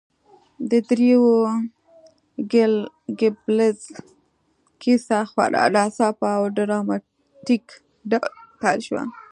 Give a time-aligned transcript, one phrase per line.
[0.69, 1.23] د دریو
[3.19, 3.79] ګيبلز
[4.81, 7.65] کیسه خورا ناڅاپه او ډراماتیک
[8.09, 9.03] ډول پیل شوه